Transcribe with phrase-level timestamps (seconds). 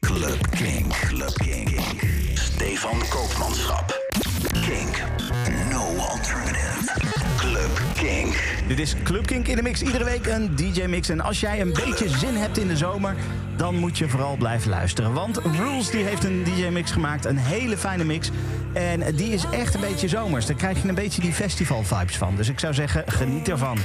[0.00, 0.86] Club King.
[0.88, 1.80] Club King.
[2.34, 3.98] Stefan Koopmanschap.
[4.52, 5.02] Kink.
[5.70, 6.92] No alternative.
[7.36, 8.36] Club King.
[8.68, 9.82] Dit is Club Kink in de mix.
[9.82, 11.08] Iedere week een DJ-mix.
[11.08, 13.14] En als jij een beetje zin hebt in de zomer,
[13.56, 15.12] dan moet je vooral blijven luisteren.
[15.12, 17.24] Want Rules die heeft een DJ-mix gemaakt.
[17.24, 18.30] Een hele fijne mix.
[18.72, 20.46] En die is echt een beetje zomers.
[20.46, 22.36] Daar krijg je een beetje die festival-vibes van.
[22.36, 23.78] Dus ik zou zeggen, geniet ervan.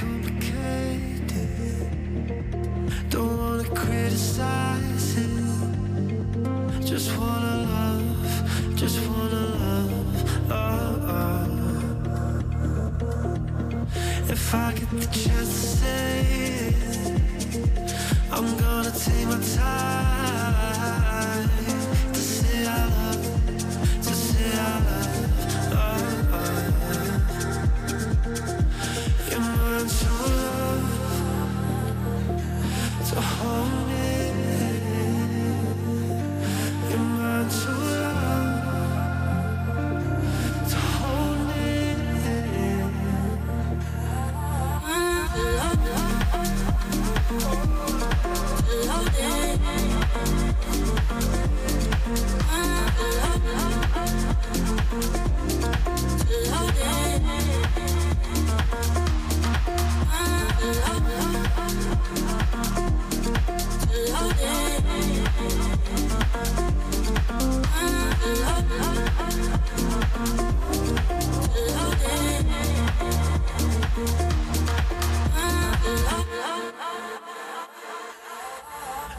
[18.32, 20.45] I'm gonna take my time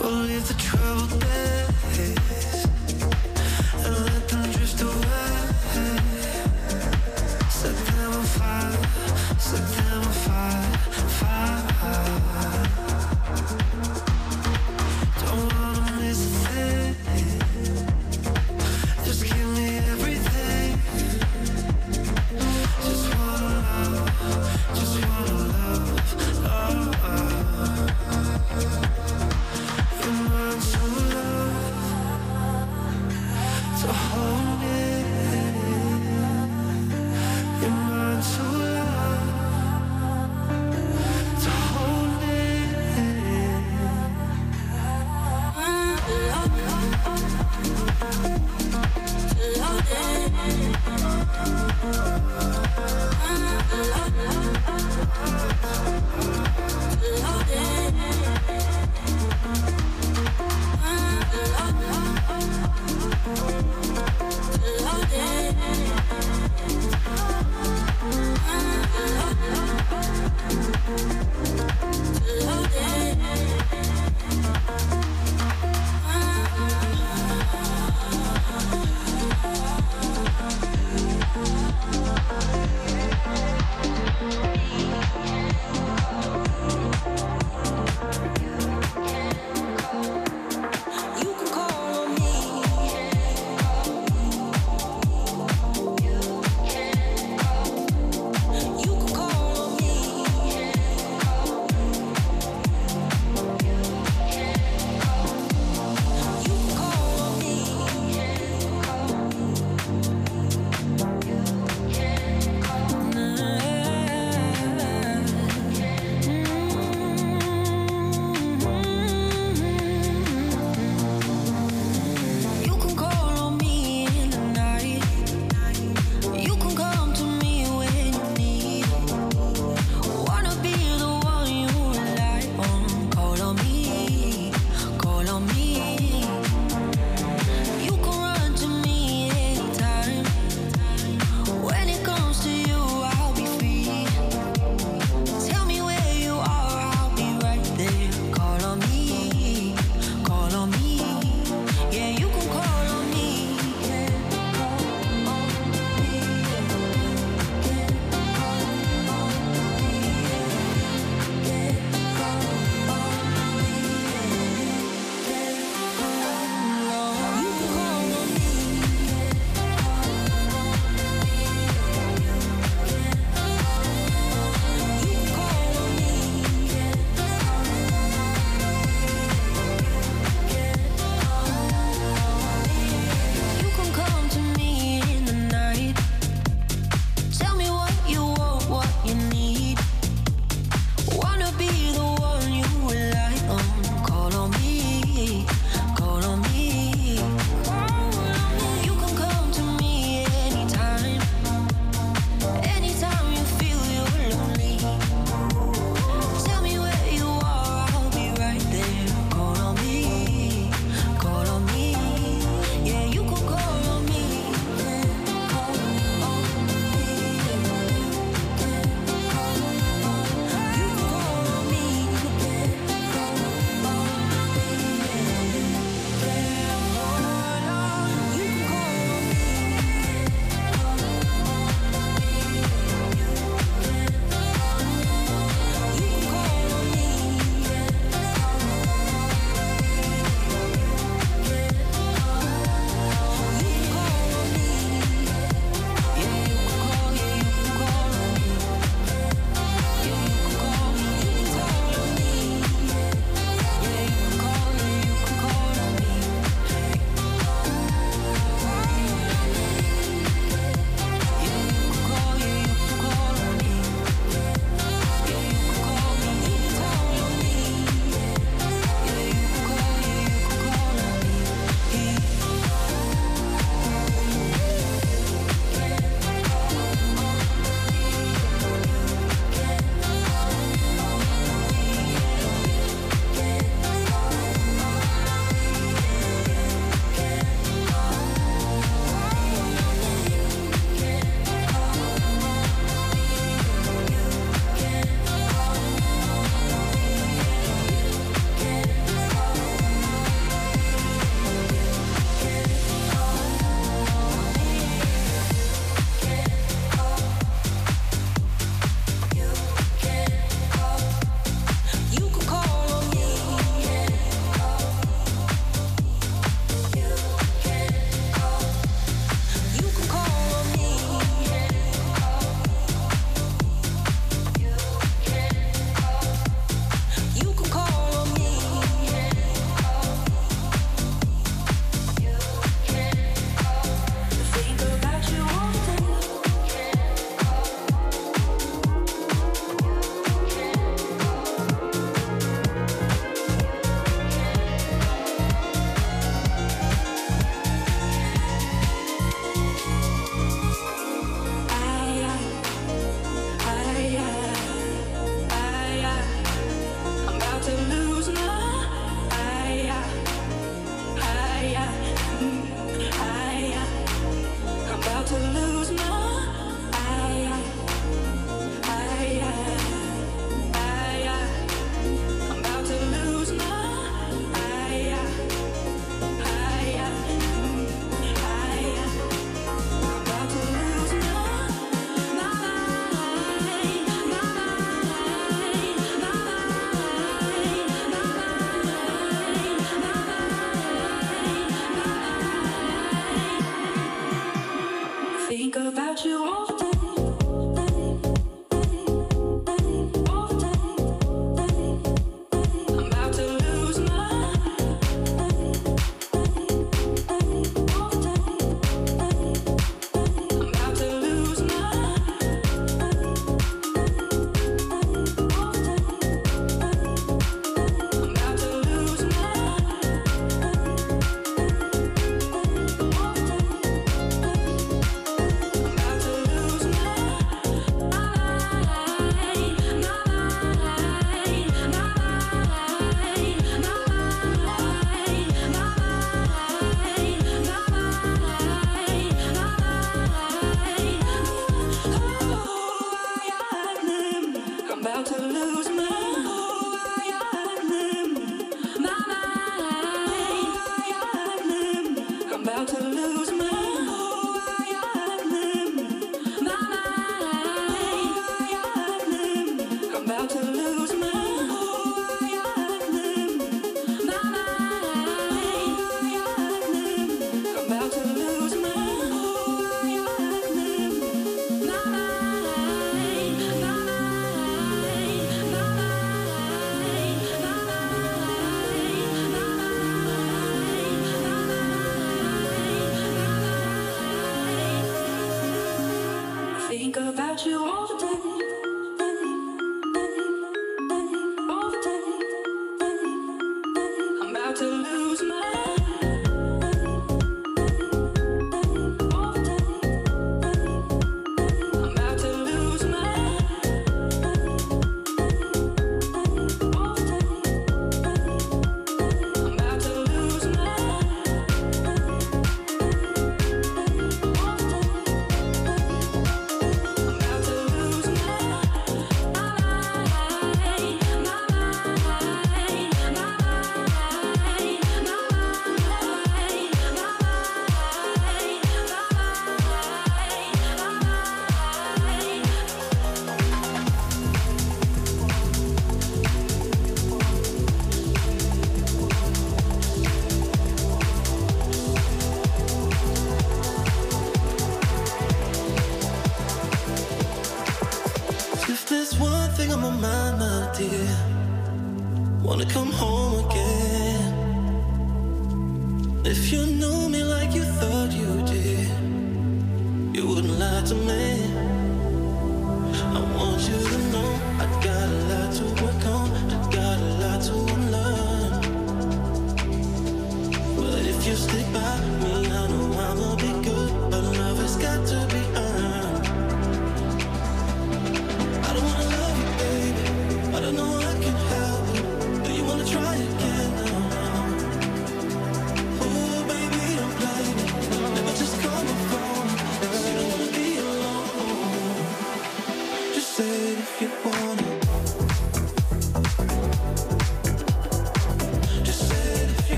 [0.00, 1.47] Well, if the trouble that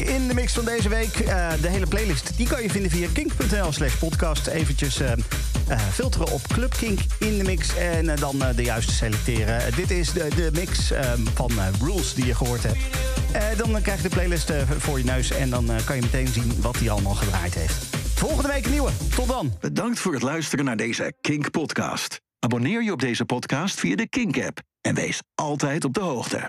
[0.00, 1.18] In de mix van deze week.
[1.18, 4.46] Eh, de hele playlist die kan je vinden via kink.nl slash podcast.
[4.46, 9.74] Eventjes eh, eh, filteren op Club Kink in de mix en dan de juiste selecteren.
[9.74, 12.78] Dit is de, de mix ehm, van Rules die je gehoord hebt.
[13.56, 16.78] Dan krijg je de playlist voor je neus en dan kan je meteen zien wat
[16.78, 17.74] hij allemaal gedraaid heeft.
[18.14, 18.90] Volgende week een nieuwe.
[19.16, 19.52] Tot dan.
[19.60, 22.20] Bedankt voor het luisteren naar deze Kink podcast.
[22.38, 26.40] Abonneer je op deze podcast via de Kink app en wees altijd op de hoogte.